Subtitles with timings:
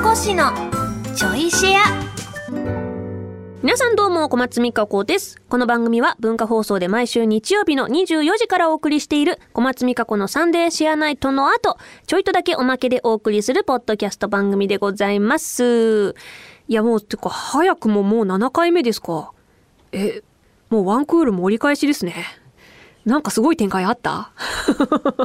[0.00, 0.50] こしの
[1.14, 1.82] ちょいシェア
[3.62, 5.40] 皆さんどうも、小松美香子です。
[5.48, 11.76] この番組は文化放送で毎週日曜日の24時からお送りしている小松美香子のサンデーシェアナイトの後、
[12.06, 16.14] ちょいとだけおまけでお送りするポッドキャスト番組でございます。
[16.68, 19.32] いやもう、てか、早くももう7回目ですか。
[19.92, 20.22] え、
[20.70, 22.24] もうワンクールも折り返しですね。
[23.04, 24.30] なんかすごい展開あった？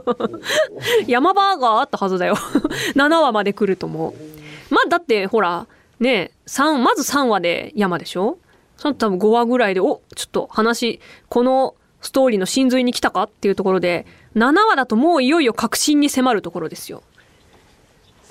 [1.06, 2.36] 山場があったはずだよ。
[2.94, 4.25] 7話まで来るともう。
[4.70, 5.66] まあだってほら、
[6.00, 8.38] ね三まず3話で山でしょ？
[8.76, 14.04] その多分5話ぐらいで、おちょっと話、このストーリーの真髄に来たかっていうところで、
[14.36, 17.02] 7話だともういよいよ確信に迫るところですよ。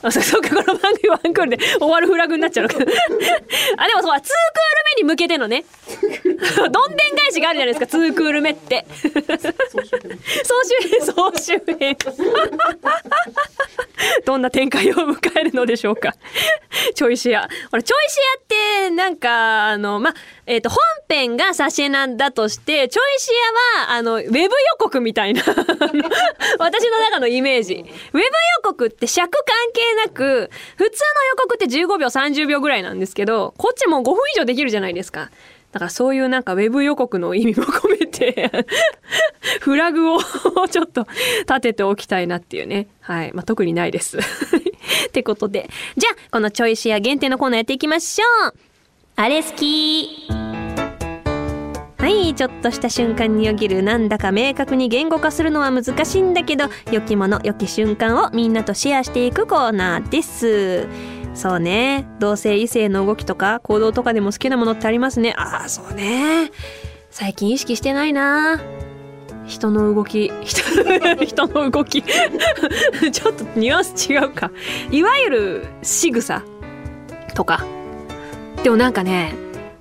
[0.03, 2.75] あ、そうそうか、この番組ワンクールで終わるフラグになっちゃうのか。
[3.77, 4.29] あ、でもそう、2クール
[4.97, 5.65] 目に向けてのね、
[6.71, 8.85] どんでん返しがあるじゃないですか、2クール目って。
[8.91, 9.09] 総
[10.63, 11.97] 集編、総集編。
[14.35, 16.13] どんな展開を迎えるのでしょうか？
[16.93, 17.47] チョイシア。
[17.71, 20.13] ほら、チョイシアって、なんか、あの、ま、
[20.45, 23.31] えっ、と、本編がサシェなんだとして、チョイシ
[23.79, 25.41] アは、あの、ウェブ予告みたいな、
[26.59, 27.75] 私の中のイメージ。
[27.75, 28.23] ウェブ予
[28.63, 29.41] 告って尺関
[29.73, 35.29] 係なく、普通の予告って15秒、30秒ぐらいなんですけど、こっちもう5分以上できるじゃないですか。
[35.71, 38.51] だからそういうなんかウェブ予告の意味も込めて、
[39.61, 40.19] フラグを
[40.69, 41.07] ちょっと
[41.41, 42.87] 立てておきたいなっていうね。
[43.01, 43.31] はい。
[43.33, 44.17] まあ、特にないです。
[45.07, 45.69] ってことで。
[45.97, 48.53] じゃあ、このチョイシェア限定のコーナーやっていきましょう。
[49.17, 50.27] あれ好き
[51.97, 60.87] はい、ちょっとした瞬間によぎるなんだか明確に言語化するのは難しいんだけど、良きもの、良き瞬間をみんなとシェアしていくコーナーです。
[61.33, 62.05] そうね。
[62.19, 65.33] 同性異性の動きとか行動とかでも好きなものってありますね。
[65.35, 66.51] ああ、そうね。
[67.17, 68.59] 最近意識してないな。
[69.47, 72.03] 人の動き、 人の動き。
[72.03, 74.51] ちょっとニュアンス違うか。
[74.91, 76.41] いわゆる仕草
[77.33, 77.63] とか。
[78.63, 79.33] でもなんかね、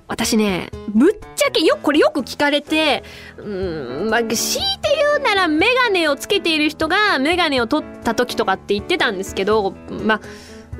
[0.07, 3.03] 私ね、ぶっちゃけよ、これよく聞かれて、
[3.37, 10.21] うーん、まあ、強いて言うならメガネをつけている人がメガネを取った時とかって言ってたんですけど、まあ、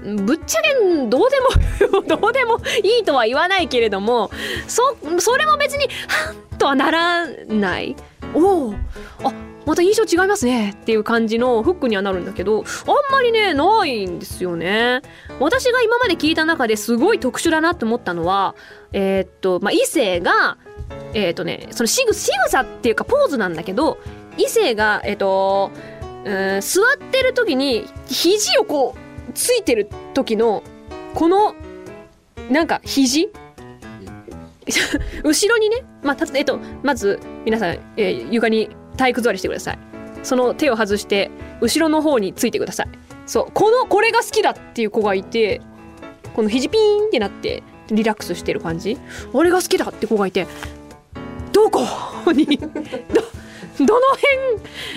[0.06, 0.74] ぶっちゃけ
[1.08, 1.40] どうで
[2.00, 4.30] もどうでもいいとは言わないけれども
[4.68, 7.96] そそれも別にはんとはならない。
[8.34, 8.74] おお
[9.24, 9.34] あ
[9.66, 15.02] また印象違いますねっていう感じのフックにはなるんだけどあんまりねないんですよね。
[15.40, 18.56] 私が今まで聞いた中ですごい特殊だなって思ったのは
[18.94, 20.58] えーっとまあ異性が
[21.14, 23.98] えーっとねその仕草仕草っていうかポーズなんだけど
[24.38, 25.72] 異性がえーっと
[26.26, 30.63] うん座ってる時に肘をこうついてる時の
[31.13, 31.56] この
[32.50, 33.30] なんか肘？
[35.24, 39.80] 後ろにね、まあたえっと、まず皆さん、えー床に体育座りしてください。
[40.24, 41.30] その手を外して
[41.62, 42.88] 後ろの方についてください。
[43.25, 45.62] そうこのこれが好きだっていう子がいて
[46.36, 48.97] この肘ピーンってなってリラックスしてる感じ。
[49.34, 50.47] 俺が好きだって子がいて
[51.52, 51.81] どこ
[52.34, 52.57] に？
[52.57, 52.68] ど
[53.80, 54.02] どの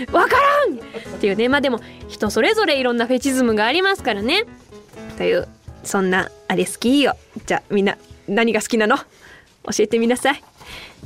[0.03, 1.49] 辺わからんっていうね。
[1.49, 4.44] まあでも人それぞれいろんなフェチズムがありますからね。
[5.16, 5.49] という
[5.84, 7.16] そんなあれ好きよ。
[7.47, 7.97] じゃあみんな
[8.28, 8.97] 何が好きなの？
[8.97, 9.05] 教
[9.81, 10.43] えてみなさい。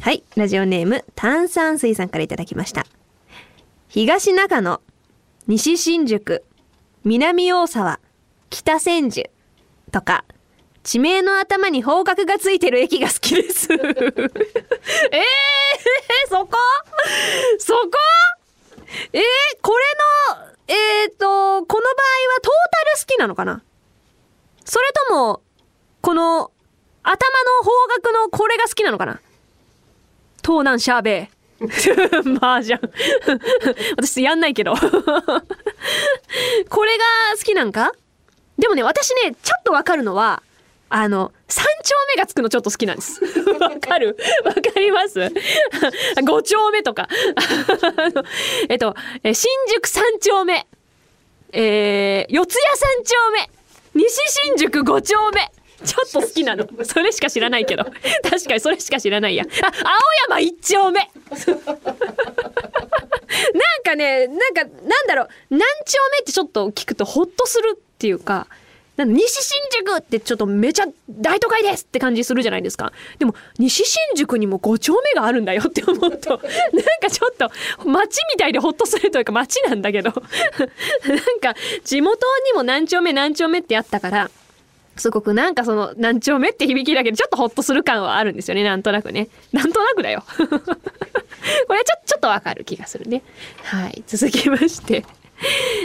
[0.00, 0.22] はい。
[0.36, 2.86] ラジオネーム炭酸水さんからいただきました。
[3.88, 4.80] 東中野
[5.46, 6.44] 西新宿
[7.04, 8.00] 南大沢
[8.50, 9.30] 北千住
[9.90, 10.24] とか
[10.82, 13.68] 地名の頭に方角がついてる駅が好きです。
[13.74, 13.80] えー、
[17.72, 17.90] そこ？
[19.14, 19.22] えー、
[19.62, 19.84] これ
[20.36, 21.16] のえっ、と
[21.64, 23.62] この場合はトータル好きなのかな？
[24.64, 25.40] それとも
[26.02, 26.50] この
[27.02, 27.70] 頭の方
[28.02, 29.20] 角のこれが好きなのかな？
[30.44, 31.66] 東南シャーベイ。
[32.40, 32.80] マージャン
[33.96, 34.74] 私やんないけど。
[34.76, 34.90] これ
[36.98, 37.04] が
[37.38, 37.92] 好きなんか？
[38.58, 40.42] でもね私ねちょっとわかるのは
[40.94, 43.18] あの三丁目がつくのちょっと好きなんです。
[43.58, 44.16] わかる？
[44.44, 45.20] わかります？
[46.22, 47.08] 五丁目とか。
[48.68, 50.66] えっとえ新宿三丁目。
[51.54, 53.30] えー、四谷三丁
[53.94, 54.04] 目。
[54.04, 55.50] 西新宿五丁目。
[55.84, 56.68] ちょっと好きなの。
[56.84, 57.84] それしか知らないけど。
[57.84, 59.44] 確かにそれしか知らないや。
[59.62, 59.72] あ青
[60.28, 61.00] 山一丁目。
[61.00, 61.08] なん
[63.82, 65.28] かねなんかなんだろう。
[65.50, 65.66] 何丁
[66.12, 68.46] 目ってちょっと聞くとホッとするっていうか
[68.98, 72.92] 西新宿ってちょっとめちゃ大都会ですって感じするじゃないですか。
[73.18, 76.40] でも西新宿にも5丁目があるんだよって思うと なん
[77.00, 77.50] かちょっと
[77.88, 80.10] 街みたいでホッとするというか街なんだけど。
[80.12, 81.54] なんか
[81.84, 84.30] 地元にも何丁目何丁目ってあったから
[84.96, 88.62] すごくなんかその何丁目って響きだけでちょっとホッとする感はあるんですよね。
[88.62, 89.28] なんとなくね。
[89.52, 90.22] なんとなくだよ。
[90.36, 93.22] これはちょちょっとわかる気がするね。
[93.62, 94.04] はい。
[94.06, 95.04] 続きまして。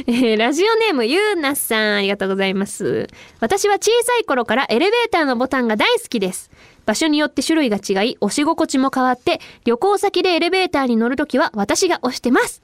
[0.08, 3.08] えーラジオネームゆうなさんありがとうございます。
[3.40, 6.52] 私は小さい頃からエレベーターのボタンが大好きです。
[6.86, 12.62] 場所によって種類が違い押し心地も変わって旅行先でエレベーターに乗るときは私が押してます。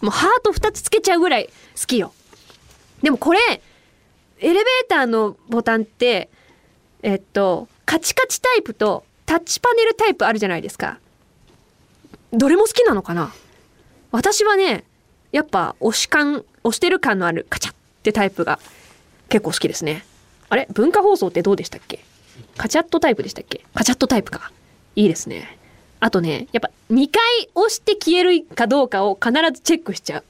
[0.00, 1.48] もうハート2つつけちゃうぐらい
[1.78, 2.12] 好きよ。
[3.02, 3.60] でもこれエ
[4.40, 6.28] レベーターのボタンって
[7.02, 10.98] えっとカチカチタイプとタッチパネルタイプあるじゃないですか。
[12.32, 13.32] どれも好きなのかな？
[14.10, 14.84] 私はね
[15.32, 18.58] やっぱ押し感押してる感のあるカチャってタイプが
[19.28, 20.04] 結構好きですね。
[20.48, 20.68] あれ？
[20.72, 22.04] 文化放送ってどうでしたっけ？
[22.56, 23.64] カチャットタイプでしたっけ？
[23.74, 24.52] カチャットタイプか。
[24.94, 25.58] いいですね。
[26.00, 27.22] あとねやっぱ2回
[27.54, 30.24] 押して消えるかどうかを必ずチェックしちゃう。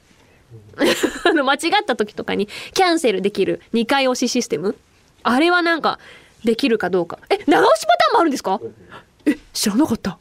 [1.29, 4.77] あの間違った時とかにキャンセルできる2回押しシステム？
[5.23, 5.99] あれはなんか
[6.45, 7.19] できるかどうか。
[7.29, 8.61] え長押しパターンもあるんですか？
[9.25, 10.17] え知らなかった。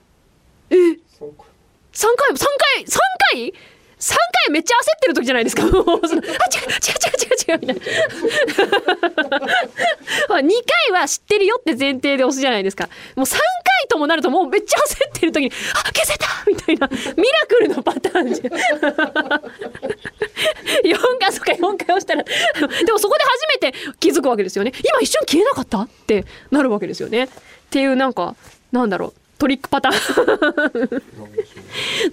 [0.70, 1.28] え？3回。
[1.28, 1.44] も
[1.93, 2.99] ？3回？3
[3.32, 3.55] 回？
[4.02, 4.19] 3回
[4.50, 5.62] めっちゃ焦ってる時じゃないですか。
[5.70, 7.82] もうそのあ違う違う違う違う違うみたいな。
[10.43, 10.50] 2
[10.90, 12.88] 回は知ってるよって前提で押すじゃないですか。
[13.14, 13.40] もう3回
[13.88, 16.88] ともなるともうめっちゃ焦ってる時にあ消せたみたいな。
[16.88, 17.04] ミラ
[17.49, 18.50] クルのパターンじゃ4
[21.20, 22.25] 回そっか4回押したら。
[22.25, 22.31] で
[22.93, 24.72] もそこで初めて気づくわけですよね。
[24.84, 25.78] 今一瞬消えなかった？
[25.82, 27.25] ってなるわけですよね。
[27.25, 27.28] っ
[27.70, 28.34] ていうなんか
[28.72, 29.22] なんだろう。
[29.43, 29.94] トリックパターン。
[29.97, 31.03] 長押し。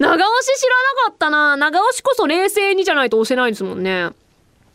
[0.00, 0.16] らな
[1.06, 1.56] かったな。
[1.56, 4.10] 長押しこそ冷静にじゃないと押せないですもんね。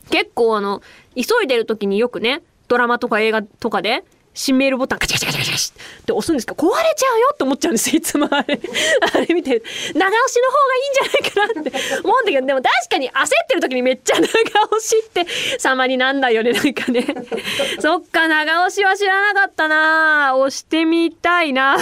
[0.09, 0.81] 結構あの
[1.15, 4.05] 急いでる時によくねドラマとか映画とかで
[4.35, 5.71] 新メールボタンカチカチカチカチカチ
[6.01, 8.59] って押すんですけど壊れちゃうよって思っちゃうんですよ いつもあれ。
[9.13, 15.25] あれ見て長押しの方がいいんじゃないかなって思うんだけどでも確かに焦ってる時にめっちゃ長押しって
[15.57, 17.05] 様になんだよねなんかね。
[17.79, 20.35] そっか長押しは知らなかったな。
[20.35, 21.77] 押してみたいな。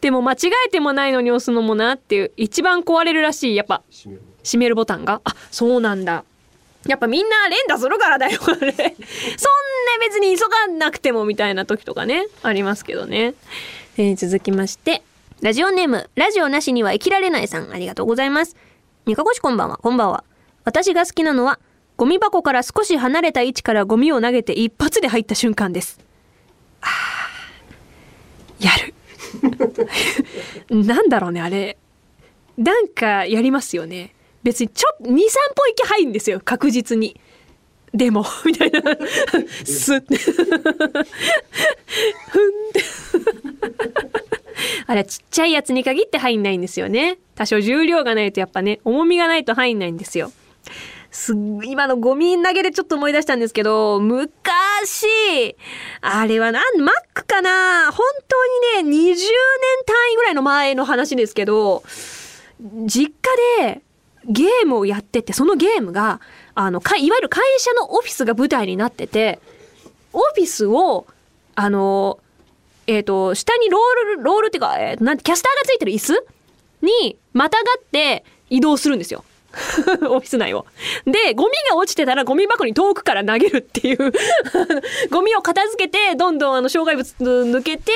[0.00, 0.36] でも間違
[0.66, 3.82] えてもないのに押すのもなっていう一番壊れるらしいやっぱ。
[3.90, 4.74] 閉める。
[4.76, 5.20] ボタンが。
[5.24, 6.24] あそうなんだ。
[6.86, 8.56] やっぱみんな連打するからだよ、あれ。
[8.56, 8.72] そん
[9.86, 13.34] な別に急がなくてもみたいな時とかね、ありますけどね。
[13.96, 15.02] えー続きまして、
[15.40, 18.56] ラジオネーム、ラジオなしには生きられないさん、ありがとうございます。
[19.06, 20.24] みかこしこんばんは、こんばんは。
[20.64, 21.58] 私が好きなのは、
[21.96, 25.98] ゴミ箱から少し離れた位置からゴミを投げて一発で入った瞬間です。
[26.82, 26.88] あ
[28.58, 28.94] やる。
[30.84, 31.78] なんだろうね、あれ。
[32.58, 34.14] なんかやりますよね。
[34.42, 37.20] 別にちょっと23歩池入るんですよ確実に。
[37.94, 38.80] でも みたいな。
[39.64, 40.16] スッて。
[40.18, 40.42] ふんっ
[42.72, 42.82] て。
[44.86, 47.18] あれちっちゃいやつに限って入んないんですよね。
[47.34, 50.32] 多少重量がないとやっぱね重みがないと入んないんですよ。
[51.10, 55.56] すっ今のゴミ投げでちょっと思い出したんですけど昔
[56.02, 57.90] あれはなんマックかな？
[57.90, 59.16] 本当にね20年
[59.86, 61.82] 単位ぐらいの前の話ですけど
[62.86, 63.12] 実
[63.58, 63.82] 家で
[64.28, 66.20] ゲームをやっててそのゲームが
[66.54, 69.40] あのかいわゆる会社のオフィスが舞台になってて
[70.12, 71.06] オフィスを
[71.54, 72.18] あの
[72.86, 76.12] えっ、と下にロールロールっていうか、えーなんてキャスターがついてる椅子
[76.82, 79.24] にまたがって移動するんですよ。
[80.08, 80.66] オフィス内を。
[81.06, 84.12] で、ゴミが落ちてたらゴミ箱に遠くから投げるっていう
[85.10, 87.92] ゴミを片付けて、どんどんあの障害物抜けて、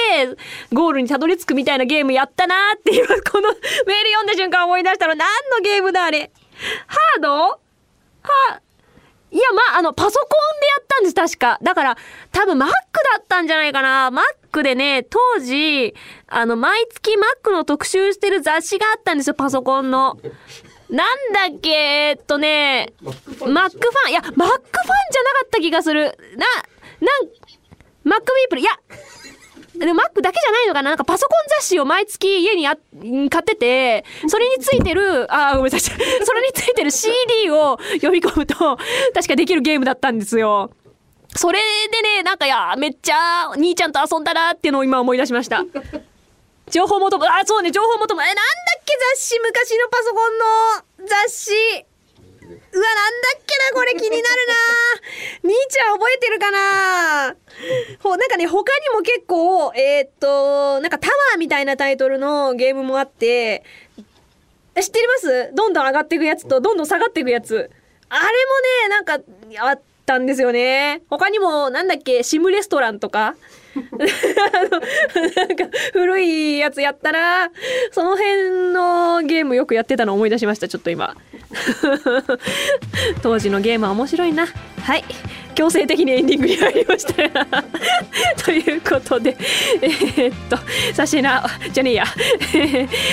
[0.73, 6.31] ゴールにたどり着くみたいなゲームやったなーっていう、 このメール読んだ瞬間思い出したら何のゲームだあれ？
[6.87, 7.31] ハード？
[7.39, 7.59] は
[9.33, 11.59] いや、まあ、あの、パソコンでやったんです、確か。
[11.63, 11.97] だから、
[12.33, 12.73] 多分 Mac だ
[13.21, 14.11] ったんじゃないかな。
[14.11, 15.95] Mac でね、当時、
[16.27, 20.19] あの、毎月 Mac の特集してる雑誌があったんですよ、パソコンの。
[20.91, 23.55] なんだっけ、えっとね、Mac ファ
[24.09, 24.59] ン、いや、Mac ファンじゃなか
[25.47, 26.05] った気がする。
[26.05, 26.47] な、
[27.01, 27.27] なん、
[28.05, 28.73] Mac ビープル、いや、
[29.79, 30.91] でも Mac だけじゃないのかな？
[30.91, 32.77] なんかパソコン雑誌を毎月家にあ
[33.31, 35.97] 買ってて、それについてる、あ、ごめんなさい。
[36.25, 38.77] それについてる CD を読み込むと、
[39.15, 40.71] 確かできるゲームだったんですよ。
[41.37, 41.61] それ
[41.93, 45.65] でね、なんかいや、めっちゃ兄ちゃんと遊んだなっていうのを今思い出しました。
[46.71, 48.23] 情報求む、あ、そうね、情報求む。
[48.23, 48.43] え、なんだ
[48.79, 51.53] っけ雑誌、昔のパソコンの雑誌。
[52.51, 54.55] うわ、なんだっけな、これ気になるな。
[55.51, 57.37] 兄ちゃん覚えてるかな
[58.01, 63.65] ほ、なんかね、他にも結構、えーっと、なんかタワーみたいなタイトルのゲームもあって、
[64.75, 65.51] え知ってます？
[65.55, 67.71] どんどん上がっていくやつと、どんどん下がっていくやつ。
[68.09, 69.19] あれもね、なんか、
[69.59, 71.03] あったんですよね。
[71.09, 73.37] 他にも、なんだっけ、シムレストランとか、
[73.75, 77.51] なんか古いやつやったら
[77.93, 81.17] その辺のゲームよくやってたの思い出しましたちょっと今。
[83.23, 84.47] 当時のゲームは面白いな。
[84.83, 85.05] はい。
[85.55, 87.13] 強制的にエンディングに入りました。
[88.43, 89.37] ということで
[89.83, 90.57] えーっと
[90.95, 92.05] サシナじゃねえや。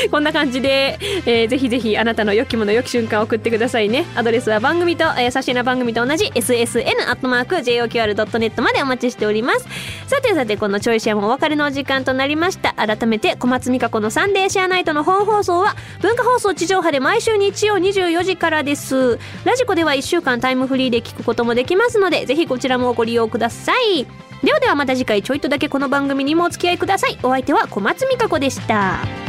[0.10, 4.06] こんな感じで、えーぜひぜひあなたの良きもの良き瞬間を送ってくださいね。
[4.15, 9.68] アドレスは番組と、えー、サシナ番組と同じ SS ssn.joqr.net までお待ちしております。
[10.08, 12.74] さてさてこのちょいシェアもお別れのお時間となりました。
[12.74, 19.20] 改めて小松美香子のサンデーシェアナイトの本放送は文化放送地上波で毎週日曜24時からです。
[19.44, 24.06] ラジコでは1週間タイムフリーで聞くこともできますのでぜひこちらもご利用ください。
[24.44, 27.18] ではではまた次回ちょいとだけこの番組にもお付き合いください。
[27.24, 29.27] お相手は小松美香子でした。